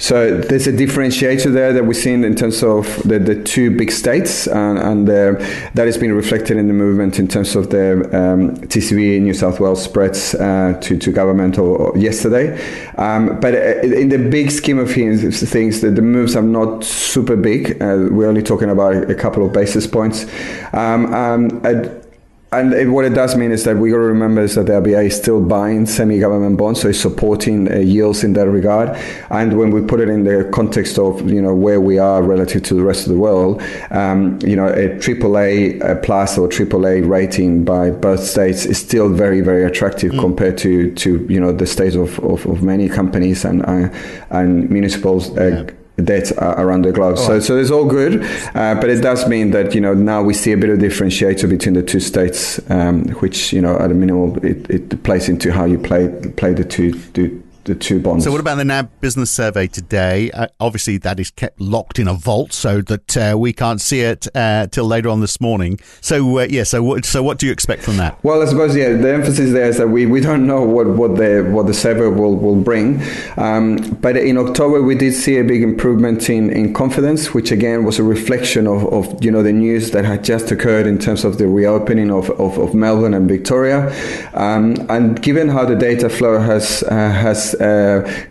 So 0.00 0.38
there's 0.38 0.68
a 0.68 0.72
differentiator 0.72 1.52
there 1.52 1.72
that 1.72 1.84
we've 1.84 1.96
seen 1.96 2.22
in 2.22 2.36
terms 2.36 2.62
of 2.62 3.02
the, 3.02 3.18
the 3.18 3.42
two 3.42 3.76
big 3.76 3.90
states, 3.90 4.46
and, 4.46 4.78
and 4.78 5.08
uh, 5.08 5.32
that 5.74 5.86
has 5.86 5.98
been 5.98 6.12
reflected 6.12 6.56
in 6.56 6.68
the 6.68 6.72
movement 6.72 7.18
in 7.18 7.26
terms 7.26 7.56
of 7.56 7.70
the 7.70 8.04
um, 8.16 8.56
TCV 8.58 9.20
New 9.20 9.34
South 9.34 9.58
Wales 9.58 9.82
spreads 9.82 10.34
uh, 10.36 10.78
to 10.82 10.96
to 10.98 11.10
government 11.10 11.58
or, 11.58 11.76
or 11.76 11.98
yesterday. 11.98 12.56
Um, 12.96 13.40
but 13.40 13.54
uh, 13.54 13.80
in 13.82 14.08
the 14.08 14.18
big 14.18 14.50
scheme 14.52 14.78
of 14.78 14.90
things, 14.90 15.42
things 15.50 15.80
the, 15.80 15.90
the 15.90 16.02
moves 16.02 16.36
are 16.36 16.42
not 16.42 16.84
super 16.84 17.36
big. 17.36 17.82
Uh, 17.82 18.08
we're 18.10 18.28
only 18.28 18.42
talking 18.42 18.70
about 18.70 19.10
a 19.10 19.14
couple 19.14 19.44
of 19.44 19.52
basis 19.52 19.86
points. 19.86 20.26
Um, 20.72 21.12
um 21.12 22.02
and 22.50 22.72
it, 22.72 22.88
what 22.88 23.04
it 23.04 23.10
does 23.10 23.36
mean 23.36 23.52
is 23.52 23.64
that 23.64 23.76
we 23.76 23.90
got 23.90 23.96
to 23.96 24.02
remember 24.02 24.40
is 24.40 24.54
that 24.54 24.66
the 24.66 24.72
RBA 24.72 25.06
is 25.06 25.16
still 25.16 25.42
buying 25.42 25.84
semi-government 25.84 26.56
bonds, 26.56 26.80
so 26.80 26.88
it's 26.88 26.98
supporting 26.98 27.70
uh, 27.70 27.76
yields 27.76 28.24
in 28.24 28.32
that 28.34 28.48
regard. 28.48 28.96
And 29.30 29.58
when 29.58 29.70
we 29.70 29.82
put 29.82 30.00
it 30.00 30.08
in 30.08 30.24
the 30.24 30.48
context 30.52 30.98
of 30.98 31.28
you 31.30 31.42
know 31.42 31.54
where 31.54 31.80
we 31.80 31.98
are 31.98 32.22
relative 32.22 32.62
to 32.64 32.74
the 32.74 32.82
rest 32.82 33.06
of 33.06 33.12
the 33.12 33.18
world, 33.18 33.62
um, 33.90 34.38
you 34.42 34.56
know 34.56 34.68
a 34.68 34.96
AAA 34.96 36.02
plus 36.02 36.38
or 36.38 36.48
AAA 36.48 37.06
rating 37.06 37.64
by 37.64 37.90
both 37.90 38.20
states 38.20 38.64
is 38.64 38.78
still 38.78 39.10
very 39.10 39.42
very 39.42 39.64
attractive 39.64 40.12
mm. 40.12 40.20
compared 40.20 40.56
to 40.58 40.94
to 40.94 41.26
you 41.28 41.38
know 41.40 41.52
the 41.52 41.66
state 41.66 41.96
of, 41.96 42.18
of, 42.20 42.46
of 42.46 42.62
many 42.62 42.88
companies 42.88 43.44
and 43.44 43.62
uh, 43.66 43.90
and 44.30 44.70
municipals. 44.70 45.36
Uh, 45.36 45.64
yeah 45.66 45.74
debt 46.04 46.32
around 46.38 46.82
the 46.82 46.92
globe. 46.92 47.16
Oh. 47.18 47.26
So, 47.26 47.40
so 47.40 47.56
it's 47.56 47.70
all 47.70 47.84
good, 47.84 48.22
uh, 48.54 48.74
but 48.76 48.90
it 48.90 49.00
does 49.00 49.28
mean 49.28 49.50
that 49.50 49.74
you 49.74 49.80
know 49.80 49.94
now 49.94 50.22
we 50.22 50.34
see 50.34 50.52
a 50.52 50.56
bit 50.56 50.70
of 50.70 50.78
differentiator 50.78 51.48
between 51.48 51.74
the 51.74 51.82
two 51.82 52.00
states, 52.00 52.60
um, 52.70 53.04
which 53.20 53.52
you 53.52 53.60
know 53.60 53.76
at 53.78 53.90
a 53.90 53.94
minimum 53.94 54.38
it, 54.44 54.68
it 54.70 55.02
plays 55.02 55.28
into 55.28 55.52
how 55.52 55.64
you 55.64 55.78
play 55.78 56.08
play 56.36 56.52
the 56.54 56.64
two. 56.64 56.92
The, 56.92 57.47
the 57.68 57.74
two 57.74 58.00
bonds. 58.00 58.24
So, 58.24 58.32
what 58.32 58.40
about 58.40 58.56
the 58.56 58.64
NAB 58.64 59.00
business 59.00 59.30
survey 59.30 59.68
today? 59.68 60.30
Uh, 60.32 60.48
obviously, 60.58 60.98
that 60.98 61.20
is 61.20 61.30
kept 61.30 61.60
locked 61.60 61.98
in 61.98 62.08
a 62.08 62.14
vault 62.14 62.52
so 62.52 62.80
that 62.82 63.16
uh, 63.16 63.36
we 63.38 63.52
can't 63.52 63.80
see 63.80 64.00
it 64.00 64.26
uh, 64.34 64.66
till 64.66 64.86
later 64.86 65.08
on 65.08 65.20
this 65.20 65.40
morning. 65.40 65.78
So, 66.00 66.38
uh, 66.38 66.46
yeah. 66.50 66.64
So, 66.64 66.82
what, 66.82 67.04
so 67.04 67.22
what 67.22 67.38
do 67.38 67.46
you 67.46 67.52
expect 67.52 67.82
from 67.82 67.98
that? 67.98 68.22
Well, 68.24 68.42
I 68.42 68.46
suppose 68.46 68.74
yeah. 68.74 68.94
The 68.94 69.14
emphasis 69.14 69.52
there 69.52 69.68
is 69.68 69.78
that 69.78 69.88
we, 69.88 70.06
we 70.06 70.20
don't 70.20 70.46
know 70.46 70.62
what, 70.62 70.88
what 70.88 71.16
the 71.16 71.48
what 71.50 71.66
the 71.66 71.74
survey 71.74 72.08
will 72.08 72.34
will 72.36 72.56
bring. 72.56 73.00
Um, 73.36 73.76
but 74.00 74.16
in 74.16 74.36
October, 74.38 74.82
we 74.82 74.94
did 74.94 75.12
see 75.12 75.38
a 75.38 75.44
big 75.44 75.62
improvement 75.62 76.28
in, 76.28 76.50
in 76.50 76.74
confidence, 76.74 77.34
which 77.34 77.52
again 77.52 77.84
was 77.84 77.98
a 77.98 78.02
reflection 78.02 78.66
of, 78.66 78.86
of 78.92 79.22
you 79.22 79.30
know 79.30 79.42
the 79.42 79.52
news 79.52 79.92
that 79.92 80.04
had 80.04 80.24
just 80.24 80.50
occurred 80.50 80.86
in 80.86 80.98
terms 80.98 81.24
of 81.24 81.38
the 81.38 81.46
reopening 81.46 82.10
of, 82.10 82.30
of, 82.30 82.58
of 82.58 82.74
Melbourne 82.74 83.14
and 83.14 83.28
Victoria. 83.28 83.92
Um, 84.34 84.76
and 84.88 85.20
given 85.22 85.48
how 85.48 85.64
the 85.64 85.76
data 85.76 86.08
flow 86.08 86.40
has 86.40 86.82
uh, 86.84 87.10
has 87.10 87.54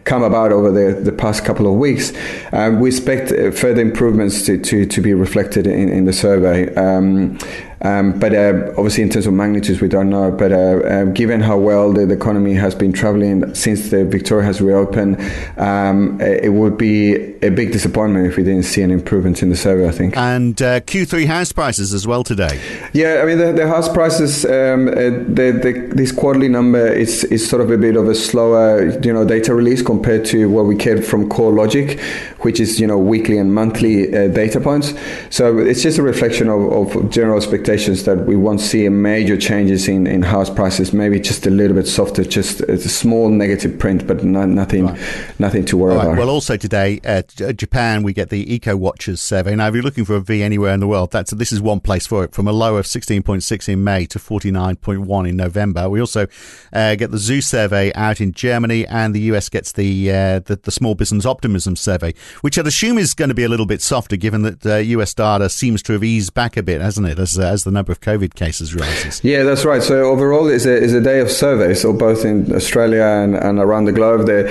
come 0.03 0.23
about 0.23 0.51
over 0.51 0.71
the, 0.71 0.99
the 0.99 1.11
past 1.11 1.45
couple 1.45 1.67
of 1.67 1.73
weeks. 1.73 2.13
Um, 2.51 2.79
we 2.79 2.89
expect 2.89 3.31
uh, 3.31 3.51
further 3.51 3.81
improvements 3.81 4.45
to, 4.45 4.57
to, 4.57 4.85
to 4.85 5.01
be 5.01 5.13
reflected 5.13 5.67
in, 5.67 5.89
in 5.89 6.05
the 6.05 6.13
survey. 6.13 6.73
Um, 6.75 7.37
um, 7.81 8.17
but 8.19 8.33
uh, 8.33 8.71
obviously, 8.77 9.03
in 9.03 9.09
terms 9.09 9.27
of 9.27 9.33
magnitudes, 9.33 9.81
we 9.81 9.87
don't 9.87 10.09
know. 10.09 10.31
But 10.31 10.51
uh, 10.51 10.55
uh, 10.55 11.03
given 11.05 11.41
how 11.41 11.57
well 11.57 11.93
the, 11.93 12.05
the, 12.05 12.15
economy 12.15 12.55
has 12.55 12.73
been 12.73 12.91
traveling 12.91 13.53
since 13.53 13.91
the 13.91 14.03
Victoria 14.03 14.45
has 14.45 14.59
reopened, 14.61 15.21
um, 15.57 16.19
it 16.19 16.53
would 16.53 16.77
be 16.77 17.13
a 17.45 17.49
big 17.49 17.71
disappointment 17.71 18.25
if 18.25 18.35
we 18.35 18.43
didn't 18.43 18.63
see 18.63 18.81
an 18.81 18.89
improvement 18.89 19.43
in 19.43 19.49
the 19.49 19.55
survey. 19.55 19.87
I 19.87 19.91
think. 19.91 20.17
And 20.17 20.59
uh, 20.59 20.79
Q3 20.81 21.27
house 21.27 21.51
prices 21.51 21.93
as 21.93 22.07
well 22.07 22.23
today. 22.23 22.59
Yeah, 22.93 23.21
I 23.21 23.25
mean 23.25 23.37
the, 23.37 23.53
the 23.53 23.67
house 23.67 23.87
prices. 23.87 24.43
Um, 24.45 24.87
uh, 24.87 24.93
the, 24.93 25.59
the, 25.61 25.91
this 25.93 26.11
quarterly 26.11 26.49
number 26.49 26.87
is 26.87 27.25
is 27.25 27.47
sort 27.47 27.61
of 27.61 27.69
a 27.69 27.77
bit 27.77 27.95
of 27.95 28.07
a 28.07 28.15
slower, 28.15 28.99
you 29.01 29.13
know, 29.13 29.23
data 29.23 29.53
release 29.53 29.83
compared 29.83 30.25
to 30.25 30.49
what 30.49 30.65
we 30.65 30.73
get 30.73 31.05
from 31.05 31.29
CoreLogic, 31.29 31.99
which 32.39 32.59
is 32.59 32.79
you 32.79 32.87
know 32.87 32.97
weekly 32.97 33.37
and 33.37 33.53
monthly 33.53 34.07
uh, 34.07 34.29
data 34.29 34.59
points. 34.59 34.95
So 35.29 35.59
it's 35.59 35.83
just 35.83 35.99
a 35.99 36.03
reflection 36.03 36.49
of, 36.49 36.95
of 36.95 37.11
general 37.11 37.37
expectations 37.37 37.66
expectations 37.67 38.05
that 38.05 38.25
we 38.25 38.35
won't 38.35 38.61
see 38.61 38.87
major 38.87 39.35
changes 39.35 39.87
in, 39.89 40.07
in 40.07 40.21
house 40.21 40.49
prices. 40.49 40.93
Maybe 40.93 41.19
just 41.19 41.45
a 41.45 41.49
little 41.49 41.75
bit 41.75 41.85
softer, 41.85 42.23
just 42.23 42.61
a 42.61 42.77
small 42.77 43.29
negative 43.29 43.77
print, 43.77 44.07
but 44.07 44.23
not, 44.23 44.47
nothing, 44.47 44.85
right. 44.85 44.99
nothing 45.37 45.65
to 45.65 45.77
worry 45.77 45.95
right. 45.95 46.05
about. 46.05 46.17
Well, 46.17 46.29
also 46.29 46.55
today, 46.55 47.01
uh, 47.03 47.23
Japan, 47.51 48.03
we 48.03 48.13
get 48.13 48.29
the 48.29 48.53
Eco 48.53 48.77
Watchers 48.77 49.19
survey. 49.19 49.53
Now, 49.55 49.67
if 49.67 49.73
you're 49.73 49.83
looking 49.83 50.05
for 50.05 50.15
a 50.15 50.21
V 50.21 50.41
anywhere 50.43 50.73
in 50.73 50.79
the 50.79 50.87
world, 50.87 51.11
that's 51.11 51.31
this 51.31 51.51
is 51.51 51.61
one 51.61 51.81
place 51.81 52.07
for 52.07 52.23
it. 52.23 52.33
From 52.33 52.47
a 52.47 52.53
low 52.53 52.77
of 52.77 52.85
16.6 52.85 53.69
in 53.69 53.83
May 53.83 54.05
to 54.05 54.19
49.1 54.19 55.29
in 55.29 55.35
November. 55.35 55.89
We 55.89 55.99
also 55.99 56.27
uh, 56.71 56.95
get 56.95 57.11
the 57.11 57.17
ZEW 57.17 57.41
survey 57.41 57.91
out 57.95 58.21
in 58.21 58.31
Germany, 58.31 58.87
and 58.87 59.13
the 59.13 59.21
US 59.31 59.49
gets 59.49 59.73
the, 59.73 60.09
uh, 60.09 60.39
the, 60.39 60.59
the 60.63 60.71
Small 60.71 60.95
Business 60.95 61.25
Optimism 61.25 61.75
survey, 61.75 62.13
which 62.41 62.57
I'd 62.57 62.67
assume 62.67 62.97
is 62.97 63.13
going 63.13 63.29
to 63.29 63.35
be 63.35 63.43
a 63.43 63.49
little 63.49 63.65
bit 63.65 63.81
softer, 63.81 64.15
given 64.15 64.43
that 64.43 64.85
US 64.85 65.13
uh, 65.17 65.37
data 65.37 65.49
seems 65.49 65.83
to 65.83 65.93
have 65.93 66.03
eased 66.03 66.33
back 66.33 66.55
a 66.55 66.63
bit, 66.63 66.79
hasn't 66.79 67.07
it? 67.07 67.19
As, 67.19 67.37
as 67.57 67.63
the 67.63 67.71
number 67.71 67.91
of 67.91 67.99
COVID 68.01 68.35
cases 68.35 68.73
rises. 68.73 69.21
Yeah, 69.27 69.43
that's 69.43 69.65
right. 69.65 69.83
So 69.83 69.95
overall, 70.05 70.47
it's 70.47 70.65
a, 70.65 70.75
it's 70.83 70.93
a 70.93 71.01
day 71.01 71.19
of 71.19 71.29
surveys, 71.29 71.81
so 71.81 71.91
both 71.91 72.23
in 72.23 72.55
Australia 72.55 73.03
and, 73.03 73.35
and 73.35 73.59
around 73.59 73.85
the 73.85 73.91
globe. 73.91 74.25
The, 74.25 74.41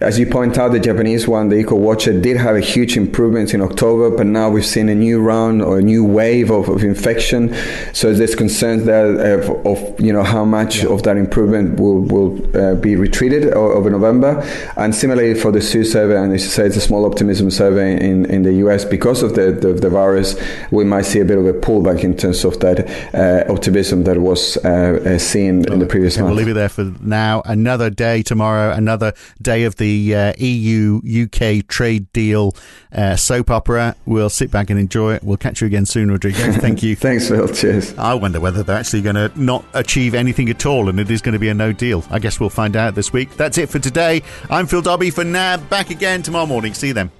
as 0.00 0.18
you 0.18 0.26
point 0.26 0.58
out, 0.58 0.72
the 0.72 0.80
Japanese 0.80 1.26
one, 1.26 1.48
the 1.48 1.56
Eco 1.56 1.76
Watcher, 1.76 2.20
did 2.20 2.36
have 2.36 2.54
a 2.54 2.60
huge 2.60 2.96
improvement 2.96 3.54
in 3.54 3.62
October, 3.62 4.14
but 4.14 4.26
now 4.26 4.50
we've 4.50 4.66
seen 4.66 4.88
a 4.88 4.94
new 4.94 5.20
round 5.20 5.62
or 5.62 5.78
a 5.78 5.82
new 5.82 6.04
wave 6.04 6.50
of, 6.50 6.68
of 6.68 6.84
infection. 6.84 7.54
So 7.94 8.12
there's 8.12 8.34
concerns 8.34 8.84
there 8.84 9.40
of, 9.40 9.66
of 9.66 10.00
you 10.00 10.12
know 10.12 10.24
how 10.24 10.44
much 10.44 10.82
yeah. 10.82 10.90
of 10.90 11.02
that 11.04 11.16
improvement 11.16 11.80
will 11.80 12.00
will 12.00 12.56
uh, 12.56 12.74
be 12.74 12.96
retreated 12.96 13.52
over 13.54 13.88
November. 13.90 14.42
And 14.76 14.94
similarly 14.94 15.34
for 15.34 15.52
the 15.52 15.60
ZEW 15.60 15.84
survey, 15.84 16.16
and 16.18 16.32
as 16.34 16.42
you 16.42 16.50
say, 16.50 16.66
it's 16.66 16.76
a 16.76 16.80
small 16.80 17.04
optimism 17.06 17.50
survey 17.50 17.92
in, 17.94 18.26
in 18.26 18.42
the 18.42 18.54
US 18.66 18.84
because 18.84 19.22
of 19.22 19.34
the, 19.34 19.52
the, 19.52 19.72
the 19.72 19.90
virus, 19.90 20.36
we 20.70 20.84
might 20.84 21.02
see 21.02 21.20
a 21.20 21.24
bit 21.24 21.38
of 21.38 21.46
a 21.46 21.52
pullback 21.52 22.02
in 22.02 22.16
terms 22.16 22.44
of 22.44 22.55
that 22.60 23.14
uh, 23.14 23.52
optimism 23.52 24.04
that 24.04 24.18
was 24.18 24.56
uh, 24.58 25.00
uh 25.04 25.18
seen 25.18 25.62
well, 25.62 25.74
in 25.74 25.78
the 25.78 25.86
previous 25.86 26.16
month. 26.16 26.28
We'll 26.28 26.36
leave 26.36 26.48
it 26.48 26.54
there 26.54 26.68
for 26.68 26.92
now. 27.00 27.42
Another 27.44 27.90
day 27.90 28.22
tomorrow, 28.22 28.72
another 28.72 29.12
day 29.40 29.64
of 29.64 29.76
the 29.76 30.14
uh, 30.14 30.32
EU 30.38 31.00
UK 31.24 31.66
trade 31.66 32.12
deal 32.12 32.54
uh, 32.92 33.16
soap 33.16 33.50
opera. 33.50 33.96
We'll 34.06 34.30
sit 34.30 34.50
back 34.50 34.70
and 34.70 34.78
enjoy 34.78 35.14
it. 35.14 35.24
We'll 35.24 35.36
catch 35.36 35.60
you 35.60 35.66
again 35.66 35.86
soon, 35.86 36.10
Rodrigo. 36.10 36.52
Thank 36.52 36.82
you. 36.82 36.96
Thanks, 36.96 37.28
Phil. 37.28 37.48
Cheers. 37.48 37.96
I 37.98 38.14
wonder 38.14 38.40
whether 38.40 38.62
they're 38.62 38.78
actually 38.78 39.02
going 39.02 39.16
to 39.16 39.30
not 39.40 39.64
achieve 39.74 40.14
anything 40.14 40.48
at 40.48 40.64
all 40.66 40.88
and 40.88 40.98
it 40.98 41.10
is 41.10 41.22
going 41.22 41.34
to 41.34 41.38
be 41.38 41.48
a 41.48 41.54
no 41.54 41.72
deal. 41.72 42.04
I 42.10 42.18
guess 42.18 42.40
we'll 42.40 42.50
find 42.50 42.76
out 42.76 42.94
this 42.94 43.12
week. 43.12 43.36
That's 43.36 43.58
it 43.58 43.68
for 43.68 43.78
today. 43.78 44.22
I'm 44.50 44.66
Phil 44.66 44.82
Dobbie 44.82 45.10
for 45.10 45.24
NAB. 45.24 45.68
Back 45.68 45.90
again 45.90 46.22
tomorrow 46.22 46.46
morning. 46.46 46.74
See 46.74 46.88
you 46.88 46.94
then. 46.94 47.10